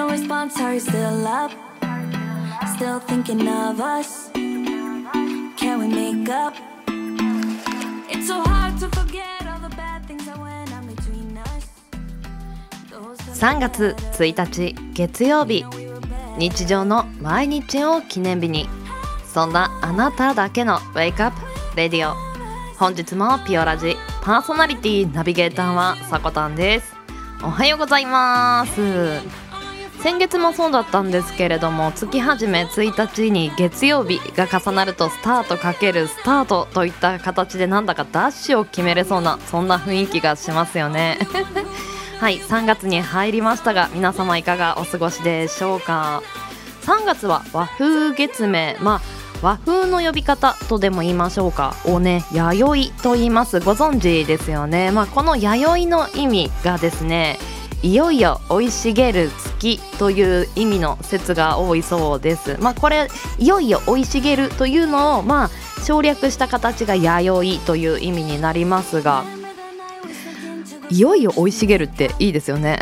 [0.00, 1.50] no response, are you still up?
[2.74, 4.30] Still thinking of us?
[4.32, 6.54] Can we make up?
[8.08, 11.68] It's so hard to forget all the bad things that went on between us.
[12.90, 15.66] Those 3月1日月曜日
[16.38, 18.70] 日常の毎日を記念日に
[19.26, 22.14] そんなあなただけのウェイクアップレディオ
[22.78, 26.94] 本日もピオラジパーソナリティナビゲーターはさこたんです
[27.42, 29.39] おはようございます
[30.02, 41.18] 先月もそうだったんですけれども月始め1日に月曜日が重なるとスタートかけるスタートといった形でなんだかダッシュを決めれそうなそんな雰囲気がしますよね。
[42.18, 46.22] はい3月に入りましたが皆様いかがお過ごしでしょうか
[46.86, 49.00] ？3月は和風月明まあ
[49.42, 51.74] 和風の呼び方とでも言いましょうか。
[51.84, 53.60] をね弥生と言います。
[53.60, 54.90] ご存知ですよね。
[54.92, 57.38] まあこの弥生の意味がですね
[57.82, 62.58] いよいよ生い茂る月という意味の説が多いそうです。
[62.60, 65.50] まあこれいよいよ生い茂るというのをまあ
[65.82, 69.24] 省略した形が弥生という意味になりますが。
[70.90, 72.78] いよいよ生い茂るっていいですよね。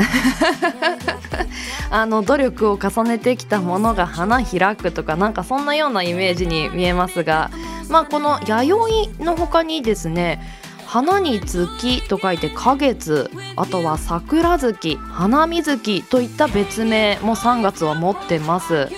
[1.91, 7.51] あの努力を重ねてきたものが花開くとかなんかそんなようなイメージに見えますが。
[7.89, 10.43] まあこの弥生の他にですね
[10.89, 18.89] 花に月と書いて花月あとは桜月花水月といった別名も3月は持ってます。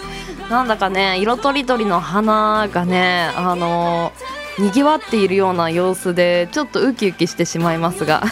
[0.49, 4.13] なんだかね色とりどりの花がねあの
[4.61, 8.23] にぎわっているような様子でちょっとウキウキしてしまいますが。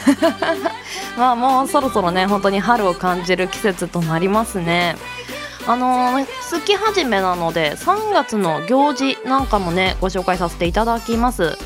[1.19, 4.95] まあもうそろそろね本当に春を感じる季節となりますね。
[5.67, 11.59] あのー月始めなので3月の行事なんかもねご紹介させていただきます。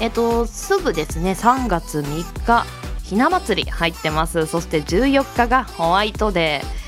[0.00, 2.64] えっとすぐですね3月3日
[3.04, 4.46] ひな祭り入ってます。
[4.46, 6.80] そして14日がホワイトデー。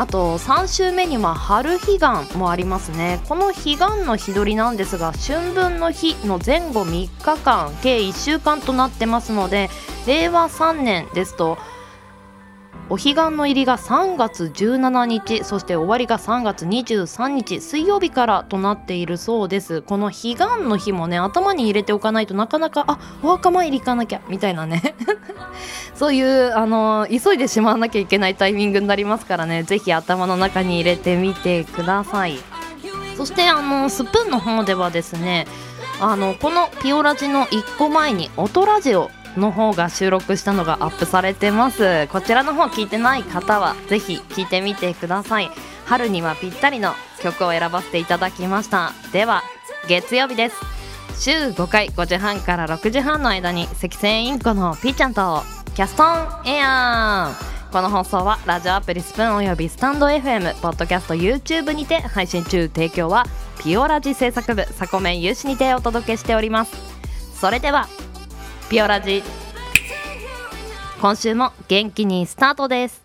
[0.00, 3.20] あと3週目には春彼岸もありますね。
[3.28, 9.70] この彼岸の日取りなんですが春分の日の前後3日間計1週間となってますので
[10.06, 11.58] 令和3年ですと
[12.90, 19.82] お彼岸の入りが3月17日そして終わりが3月23日水曜日からとなっているそうです。
[19.82, 24.94] この彼岸の日もね頭に入れておかないとなかなかあお墓参り行かなきゃみたいなね。
[25.94, 29.64] そういうあの急いでしまわなきゃいけないタイミングになりますからね。
[29.64, 32.38] ぜひ頭の中に入れてみてください。
[33.18, 35.46] そしてあのスプーンの方ではですね
[36.00, 42.06] あのこのピオラジの1個前に音ラジオの方が収録したのがアップされてます。
[42.08, 45.50] こちらの方聞いてない方はぜひ聞いてみてください。
[45.86, 48.92] 春にはぴったりの曲を選ばせていただきました。
[49.12, 49.42] では
[49.88, 50.56] 月曜日です。
[51.18, 55.42] 週5回5時半から6時半の間に赤線インコのピーちゃんと
[55.74, 57.32] キャストンエア。
[57.44, 62.68] ーこの放送はラジオアプリスプーンおよびスタンド FM ポッドキャスト YouTube にて配信中。
[62.68, 63.26] 提供は
[63.62, 66.72] ピオラジ制作部サコメン有志にてお届けしております。
[67.34, 67.86] それでは
[68.70, 69.22] ピオラジ。
[71.00, 73.02] 今週も元気にスタートです。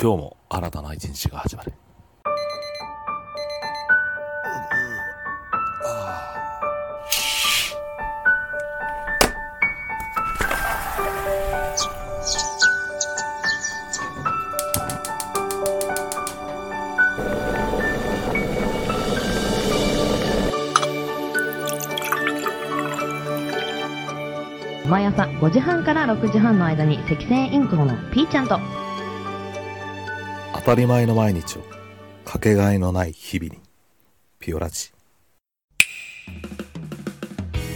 [0.00, 1.72] 今日も新たな一日が始まる。
[24.88, 28.58] 毎朝5時半から6時半の間に赤線インコのピーちゃんと。
[30.54, 31.62] 当たり前の毎日を
[32.24, 33.60] かけがえのない日々に
[34.38, 34.90] ピオラジ。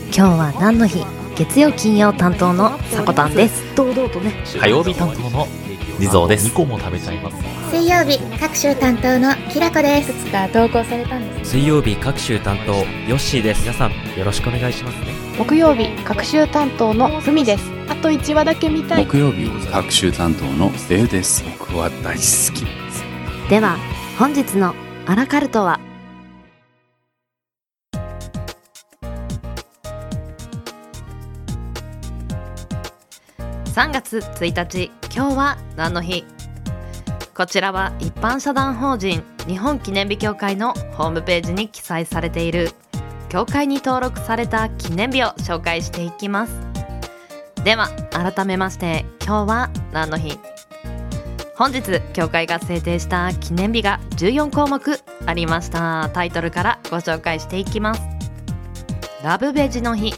[0.06, 1.21] 今日は何の日？
[1.36, 3.74] 月曜金曜担当のさこたんです。
[3.74, 4.32] 堂々とね。
[4.60, 5.48] 火曜日担当の
[5.98, 6.48] 地蔵です。
[6.48, 7.36] 2個も食べちゃいます。
[7.70, 10.12] 水曜日各週担当のきらこです。
[10.12, 11.52] つか投稿されたんです。
[11.52, 12.84] 水曜日各週担当ヨ
[13.16, 13.62] ッシーです。
[13.62, 15.14] 皆さんよろしくお願いしますね。
[15.38, 17.64] 木曜日各週担当のふみです。
[17.88, 19.06] あと1話だけ見たい。
[19.06, 21.44] 木曜日各週担当のデウです。
[21.58, 23.04] 僕は大好きです。
[23.48, 23.78] では
[24.18, 24.74] 本日の
[25.06, 25.80] アラカルトは
[33.72, 36.26] 3月1日今日は何の日？
[37.34, 42.72] こちらは一般社団法人日本記念日協会のホームページに記載されている
[43.30, 46.52] 協会に登録された記念日を紹介していきます。
[47.64, 50.38] では改めまして今日は何の日？
[51.56, 56.10] 本日協会が制定した記念日が14項目ありました。
[56.12, 58.02] タイトルからご紹介していきます。
[59.24, 60.14] ラブベジの日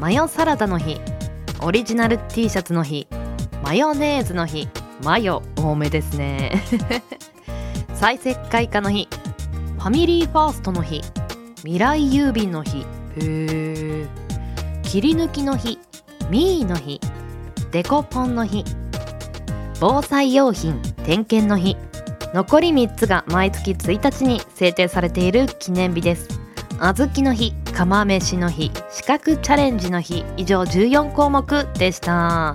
[0.00, 1.00] マヨサラダの日
[1.62, 3.06] オリジナル T シャツの日。
[3.62, 4.66] マヨネーズの日。
[5.04, 6.62] マヨ多めですね。
[7.92, 9.08] 再石灰化の日。
[9.76, 11.02] ファミリーファーストの日。
[11.58, 12.78] 未来郵便の日。
[12.78, 12.84] へ
[13.18, 14.06] え
[14.82, 15.78] 切り抜きの日。
[16.30, 16.98] ミーの日。
[17.72, 18.64] デコポンの日。
[19.80, 20.80] 防災用品。
[21.04, 21.76] 点検の日。
[22.32, 26.26] 残り3つが毎月1日に制定されている記念日です。
[26.80, 27.52] 小豆の日。
[27.74, 28.72] 釜飯の日。
[29.10, 30.24] 資格チャレンジの日。
[30.36, 32.54] 以上14項目でした。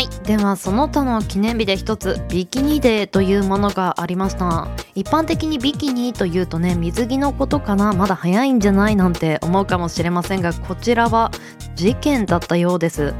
[0.00, 0.08] い。
[0.24, 4.68] ではその他の記念日で一つビキニデーというものがありました。
[4.94, 7.92] 一般的にビキニというとね水着のことかな。
[7.92, 11.30] まだ早いんじゃないなんて思うかもしれませんがこちらは
[11.74, 13.12] 事件だったようです。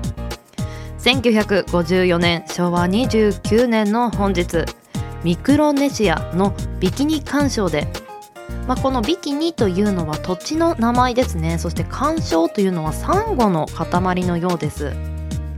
[1.00, 4.64] 1954年昭和29年の本日
[5.24, 7.86] ミクロネシアのビキニ干渉で
[8.68, 11.56] まあ、このビキニというのは土地の名前ですね。
[11.56, 14.92] そして干渉というのはサンゴの塊のようです。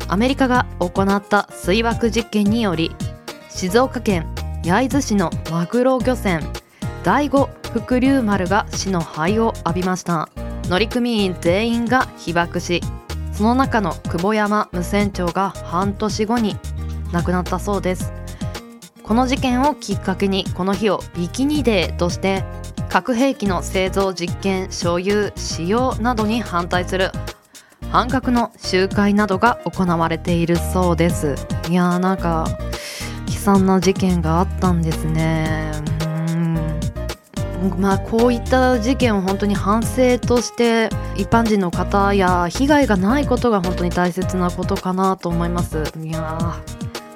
[0.06, 2.94] アメリカが行った水爆実験により
[3.48, 4.32] 静岡県
[4.64, 6.40] 焼津市のマグロ漁船
[7.02, 10.28] 第五福竜丸が死の灰を浴びました。
[10.68, 12.80] 乗組員全員が被爆し
[13.32, 16.56] その中の久保山無線長が半年後に
[17.10, 18.12] 亡くなったそうです。
[19.02, 22.44] この事件をきっかけにこの日をビキニデーとして
[22.90, 27.12] 核兵器の製造実験所有使用などに反対する。
[27.92, 31.36] 反核の集会などが行われているそうです。
[31.68, 32.46] いやーなんか
[33.28, 35.70] 悲惨な事件があったんですね。
[37.78, 45.84] まあこういった事件を本当に反省として一般人の方や被害がないことが本当に大切なことかなと思います。
[46.02, 46.60] いや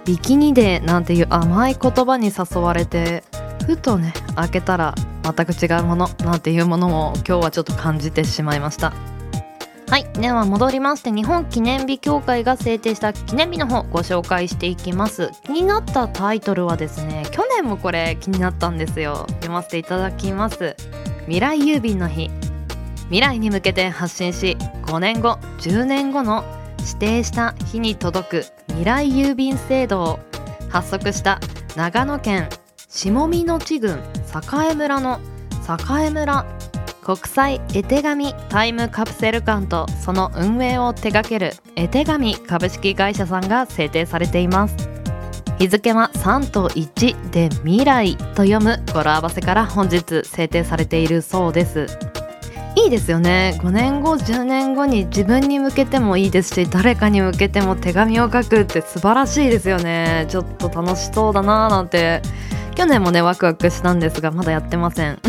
[0.04, 3.24] ビキニデなんていう甘い言葉に誘われて
[3.66, 4.94] ふとね開けたら
[5.24, 8.92] 全く違うものなんていうものも今日はちょっと感じてしまいました。
[9.88, 15.30] はいでは戻りまして日本記念日協会が制定した記念日の方ご紹介していきます。
[15.44, 19.26] 気になったタイトルはですね去年もこれ気になったんですよ。
[19.28, 20.76] 読ませていただきます。
[21.22, 22.30] 未来郵便の日。
[23.04, 24.56] 未来に向けて発信し
[24.86, 26.44] 5年後10年後の
[26.80, 30.18] 指定した日に届く未来郵便制度を
[30.70, 31.38] 発足した
[31.76, 32.48] 長野県
[32.96, 33.98] 下見の地郡
[34.70, 35.18] 栄村の
[36.00, 36.46] 栄村
[37.02, 44.76] 国際絵手紙タイムカプセル館とその運営を手掛ける絵手紙株式会社さんが制定されています。
[45.58, 51.88] 日付は3と1で未来と読む語呂合わせから本日制定されているそうです。
[52.76, 53.58] いいですよね。
[53.60, 60.26] 5年後10年後に自分に向けてもいいですし誰かに向けても手紙を書くって素晴らしいですよね。
[60.28, 62.22] ちょっと楽しそうだなーなんて
[62.74, 65.18] 去年もねワクワクしたんですがまだやってません。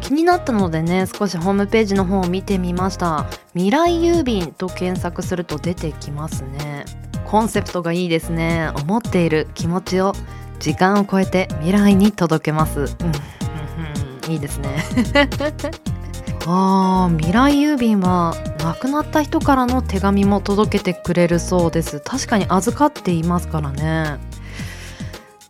[0.00, 3.26] 気になったのでね少しホームページの方を見てみました。
[3.54, 6.84] 未来郵便と検索すると出てきますね。
[7.26, 8.70] コンセプトがいいですね。
[8.76, 10.12] 思っている気持ちを
[10.60, 12.80] 時間を超えて未来に届けます。
[12.80, 12.84] う
[14.28, 14.84] ん、いいですね。
[16.46, 22.00] あー未来郵便は亡くなった人からの手紙も届けてくれるそうです。
[22.00, 24.18] 確かに預かっていますからね。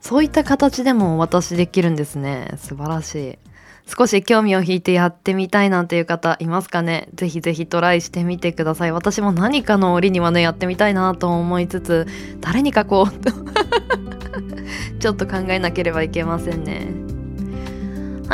[0.00, 2.52] そういった形でもお渡しできるんですね。
[2.58, 3.38] 素晴らしい。
[3.86, 7.08] 少し興味を引いてやってみたいなんていう方いますかね。
[7.14, 8.92] ぜひぜひトライしてみてください。
[8.92, 12.06] 私も何かの折にはねやってみたいなと思いつつ
[12.40, 13.32] 誰に書こうと
[15.00, 17.03] ちょっと考えなければいけませんね。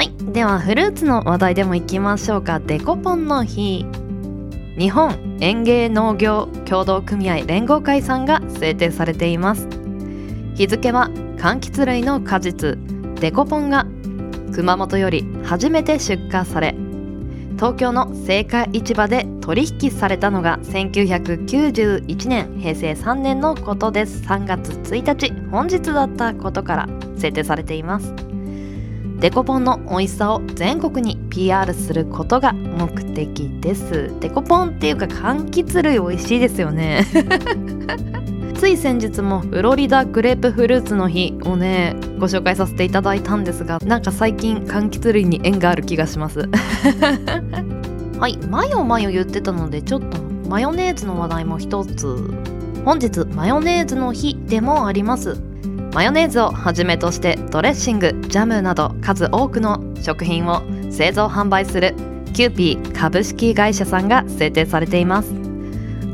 [0.01, 0.13] はい。
[0.33, 2.59] ではフルーツの話題でもいきましょうか。
[2.59, 3.85] デコポンの日。
[4.79, 9.69] 日本園芸農業協同組合連合会さんが制定されています。
[10.55, 12.79] 日付は柑橘類の果実。
[13.17, 13.87] デコポンが
[14.55, 16.75] 熊本より初めて出荷され。
[17.57, 24.23] 東京の青果市場で取引されたのが1991年平成3年のことです。
[24.23, 26.89] 3月1日本日だったことから
[27.19, 28.30] 制定されています。
[29.21, 34.11] デコポンの美味しさを全国に PR することが目的です。
[34.19, 37.05] デコポンっていうか柑橘類美味しいですよね。
[38.57, 46.49] つい先日もフロリダグレープフルーツの日をねご紹介させていただいたんですがなんか最近柑橘類に縁がある気がします。
[48.19, 50.17] はいマヨマヨ言ってたのでちょっと
[50.49, 52.17] マヨネーズの話題も一つ。
[52.87, 55.50] 本日マヨネーズの日でもあります。
[55.93, 61.95] マヨネーズをはじめとしてドレッシングジャムなど数多くの食品を製造販売する
[62.33, 65.35] キューピー株式会社さんが制定されています。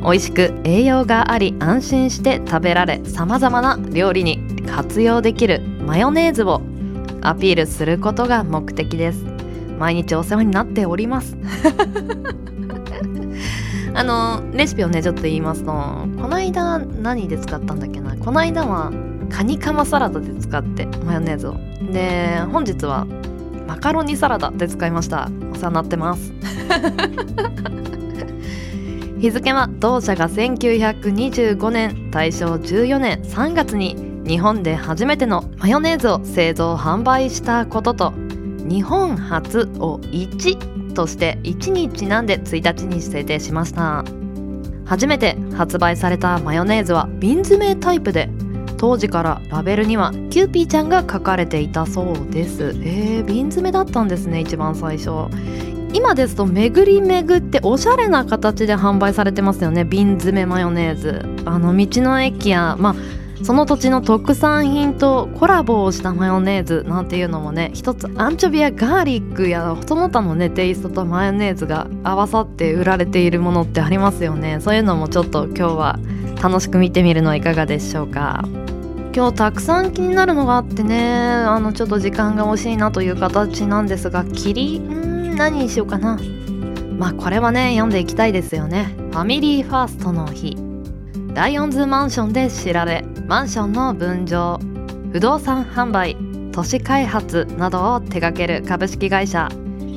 [0.03, 6.63] 美味しく栄養があり安心して食べられさまざまな料理に活用できるマヨネーズを
[7.23, 9.25] アピールすることが目的です。
[9.79, 11.37] 毎日お世話になっております。
[13.93, 15.77] あのレシピをねちょっと言いますとこ
[16.29, 18.17] の間何で使ったんだっけな。
[18.17, 18.91] この間は
[19.31, 21.57] カニカマサラダで使ってマヨネーズを。
[21.93, 23.07] で本日は
[23.67, 25.29] マカロニサラダで使いました。
[25.53, 26.33] お世話になってます。
[29.19, 38.13] 日付は同社が1925年大正14年3月に日本で初めてのマヨネーズを製造販売したことと
[38.69, 44.05] 日本初を1として1にちなんで1日に制定しました
[44.85, 48.29] 初めて発売されたマヨネーズは瓶詰めタイプで
[48.79, 52.75] 当時からラベルにはキューピーちゃんが描かれていたそうです。
[52.83, 55.11] えー、瓶詰めだったんですね一番最初。
[55.93, 59.85] 今ですと巡り巡っておしゃれな形で販売されてますよね。
[59.85, 61.25] 瓶詰めマヨネーズ。
[61.45, 62.95] あの道の駅やまあ
[63.43, 74.59] その土地の特産品とコラボをしたマヨネーズなんていうのもね一つアンチョビやガーリックやその他のねテイストとマヨネーズが合わさって売られているものってありますよね。
[74.61, 75.99] そういうのもちょっと今日は
[76.43, 78.45] 楽しく見てみるのはいかがでしょうか。
[79.17, 81.33] 今日たくさん気になるのがあってね。
[81.49, 86.21] あのちょっと時間が惜しいなという形なんですが霧ん何にしようかな。
[86.99, 88.95] まあこれはね読んでいきたいですよね。
[89.13, 90.59] ファミリーファーストの日。
[91.33, 94.61] ライオンズマンションで知られマンションの分譲。
[95.13, 96.15] 不動産販売。
[96.53, 99.49] 都市開発などを手掛ける株式会社。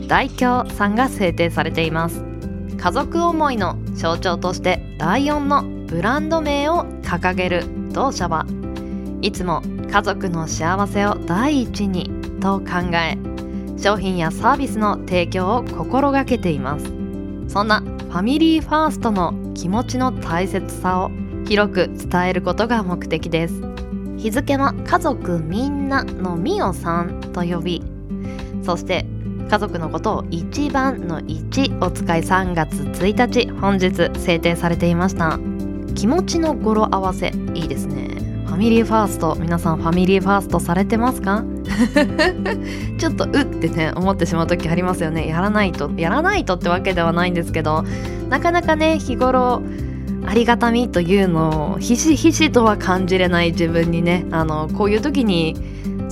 [0.08, 2.24] 大京さんが制定されています。
[2.78, 8.46] 家族思いの象徴としてライオンのブランド名を掲げる同社は
[9.22, 9.62] いつも
[9.92, 12.10] 家族の幸せを第一に
[12.40, 13.18] と考え
[13.78, 16.86] 商品やサービスの提供を心がけています
[17.48, 21.12] そんなファミリーファーストの気持ちの大切さを
[21.46, 23.62] 広く伝えることが目的です
[24.18, 27.84] 日付は家族みんなのみおさんと呼び
[28.64, 29.06] そして
[29.50, 35.40] 家族のことを一番の1を使い3月1日本日制定されていました
[35.96, 38.19] 気持ちの語呂合わせいいですね。
[38.54, 39.36] ァミリーファースト。
[39.40, 41.44] 皆さんファミリーファーストされてますか？
[42.98, 45.28] ちょっとうってね思ってしまう時ありますよね。
[45.28, 47.84] やらないとやらないとってわけではないんですけど
[48.30, 49.62] なかなかね日頃
[50.26, 55.56] ありがたみというのをひしひしとは感じれない自分にねあのこういう時に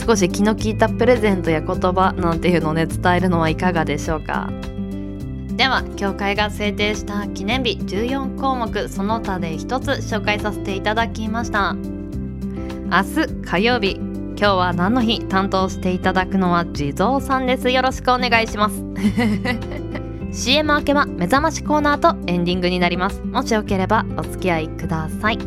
[0.06, 4.50] 少し気の利いたプレゼントや言葉なんていうのをね伝えるのはいかがでしょうか？
[5.58, 11.76] では協会が制定した記念日14項目その他で一つ紹介させていただきました。
[12.90, 13.98] 明日火曜日。
[13.98, 17.70] 今日は何の日担当していただくのは地蔵さんです。
[17.70, 18.82] よろしくお願いします。
[20.32, 23.22] CM 明けは目覚ましコーナーとエンディングになります。
[23.24, 25.38] もしよければお付き合いください。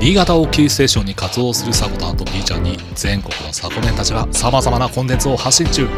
[0.00, 5.88] 新潟をキーステーションに活動するサコタンと B ちゃんに全国のサコメンたちが様々なコンテンツを発信中。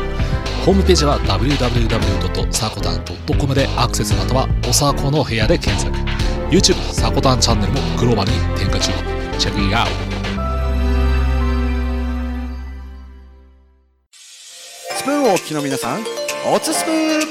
[0.64, 5.92] ホームページは www.sakotan.com でアクセスまたはおさこの部屋で検索。
[6.52, 8.92] YouTube サコタンチャンネルもグローバルに展開中。
[9.40, 9.92] チェックインアウト。
[14.94, 16.04] スプーンをお聞きの皆さん
[16.54, 17.26] おつスプーン。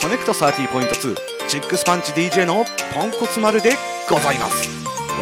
[0.00, 1.14] コネクト30.2
[1.46, 3.76] チックスパンチ DJ のポンコツ丸で
[4.10, 4.68] ございます。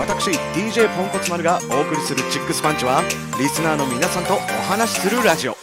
[0.01, 3.03] 私 DJ ポンコツ丸がお送りするチックスパンチは
[3.39, 4.39] リスナーの皆さんとお
[4.71, 5.58] 話しするラジオ。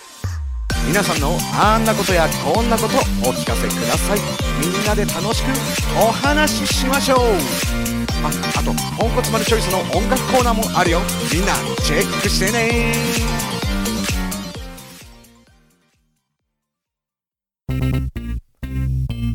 [0.95, 2.95] 皆さんのあんなことやこんなこと
[3.29, 4.19] お聞かせください。
[4.61, 5.47] みんなで楽しく
[5.99, 7.19] お話ししましょう。
[8.23, 11.01] ああとポンコツ丸チョイスの音楽コーナーもあるよ。
[11.33, 11.51] みんな
[11.83, 12.93] チェックしてね。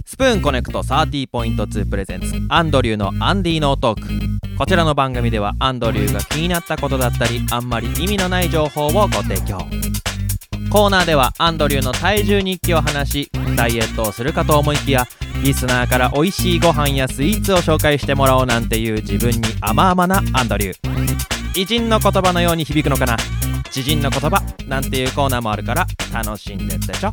[0.07, 4.09] スプーンコネクト30.2プレゼンツアンドリューのアンディのトーク。
[4.57, 9.59] こちらの番組ではアンドリューが気になったことだったりあんまり意味のない情報をご提供。
[10.70, 15.04] コーナーではアンドリューの体重日記を話しダイエットをするかと思いきや
[15.42, 21.60] リスナーから美味しいご飯やスイーツを紹介してもらおうなんていう自分に甘々なアンドリュー。
[21.60, 23.16] 偉人の言葉のように響くのかな？
[23.72, 27.12] 知人の言葉なんていうコーナーもあるから楽しんでってちょ。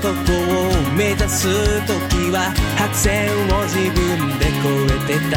[0.00, 1.48] ここを目指す
[1.86, 5.34] 時は白線を自分で越えてた。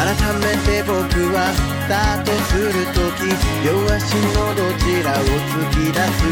[0.00, 0.06] 改
[0.38, 0.94] めて僕
[1.34, 3.28] はスタートする時
[3.66, 6.22] 両足のどちらを突き出す。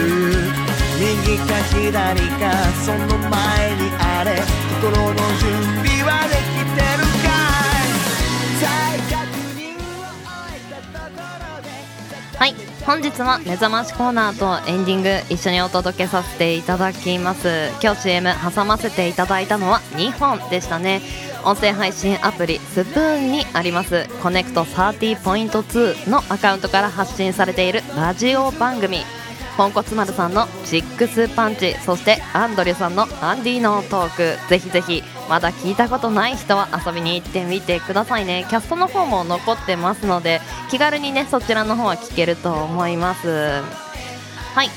[0.98, 2.42] 右か左か
[2.84, 3.32] その前
[3.76, 4.40] にあれ
[4.80, 5.50] 心の準
[5.84, 7.28] 備はできてるか
[7.84, 7.90] い。
[8.60, 8.64] 再
[9.10, 9.18] 確
[9.56, 11.66] 認を終えたところで
[12.38, 12.67] はい。
[12.88, 17.68] 本日は目覚ましコーナーとエンディング一緒にお届けさせていただきます。
[17.82, 21.02] 今日 CM 挟ませていただいたのは2本でしたね。
[21.44, 24.08] 音声配信アプリスプーンにあります。
[24.22, 29.00] コネクト30.2のアカウントから発信されているラジオ番組。
[29.58, 34.48] ポンコツ丸さんのシックスパンチそしてアンドリュさんのアンディのトーク。
[34.48, 38.46] ぜひぜひまだ聞いたことない人は遊びに行ってみてくださいね。
[38.48, 43.28] キャストの方も残ってますので気軽にねそちらの方は聞けると思います。
[44.54, 44.70] はい。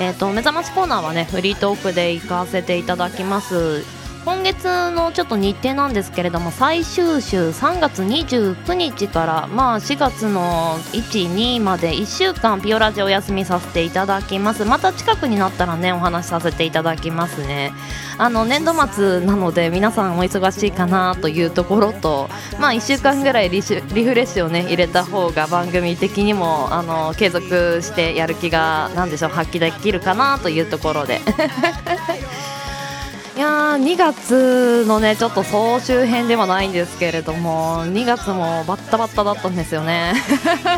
[0.00, 3.97] えーと、目覚ましコーナーはねフリートークで行かせていただきます。
[4.28, 14.66] 今月のちょっと日程なんですけれども最終週3月29日からまあ4月の12まで1週間ピオラジお休みさせていただきます。
[14.66, 17.72] また近くになったらねお話しさせていただきますね。
[18.18, 22.28] あの年度末なので皆さんお忙しいかなというところと
[22.60, 31.22] まあ1週間ぐらいリリフレッシュをね入れた方が番組的にもあの継続してやる気がなんでしょう発揮できるかなというところで。
[33.38, 40.12] いや2月のねちょっと総集編ではないんですけれども2月もバッタバッタだったんですよね。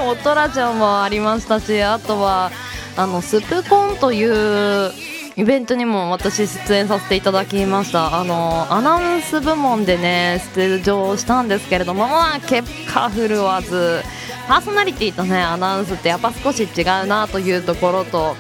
[0.06, 2.50] オットラジオもありましたしあとは
[2.98, 4.92] あのスプコンという
[5.36, 8.20] イベントにも私出演させていただきました。
[8.20, 14.02] あのアナウンス部門でね出場したんですけれどもまあ結果振るわず
[14.48, 18.36] パーソナリティとねアナウンスってやっぱ少し違うなというところと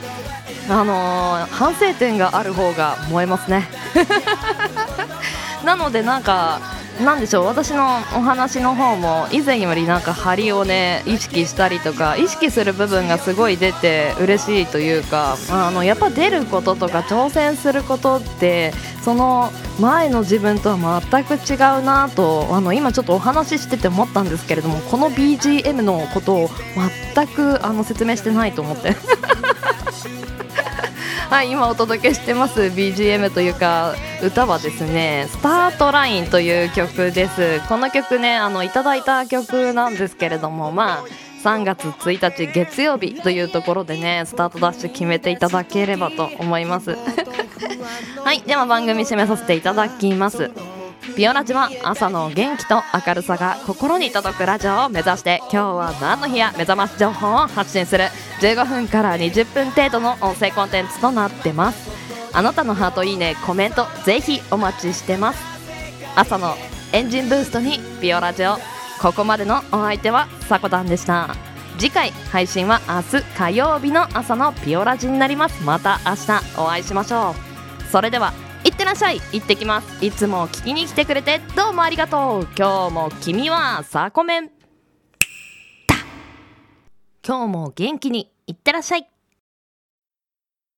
[0.68, 3.79] あのー、反省点がある方が燃えますね。
[5.64, 6.60] なのでなんか
[7.04, 18.72] なんでしょう私のお話の方も以前よりなんか張りをね意識したりとか意識する部分がすごい出て嬉しいというかあのやっぱ出ることとか挑戦することって
[19.02, 19.50] その
[19.80, 26.50] 前の自分とは全く違うなとあの今ちょっとお話ししてて思ったんですけれどもこの BGM のことを
[27.14, 28.94] 全くあの説明してないと思って。
[31.30, 37.60] はい今お届けしてます BGM というか歌はですね「スタートライン」という曲です。
[37.68, 41.04] この曲ねあのいただいた曲なんですけれどもまあ
[41.44, 46.98] 3月1日月曜日というところでねスタートダッシュ決めていただければと思います。
[48.24, 50.50] はいでは番組締めさせていただきます。
[51.16, 58.04] ピオラジは朝の元気と明るさが心に届くラジオを目指して今日は何の日や目覚まし情報を発信する。
[58.40, 61.90] 15分から20分程度の音声コンテンツとなってます。
[62.32, 65.42] あなたのハートいいねコメントぜひお待ちしてます。
[66.16, 66.54] 朝の
[66.92, 68.56] エンジンブーストにピオラジオ
[69.00, 71.34] ここまでのお相手はさこたんでした。
[71.78, 75.64] 次回配信は明日火曜日の朝のピオラジになります。
[75.64, 77.90] また明日お会いしましょう。
[77.90, 78.32] それでは
[78.70, 79.20] いってらっしゃい。
[79.32, 80.04] 行ってきます。
[80.04, 81.40] いつも聞きに来てくれて。
[81.56, 82.48] どうもありがとう。
[82.56, 84.50] 今日も君はサコメン
[87.26, 89.09] 今日も元気にいってらっしゃい。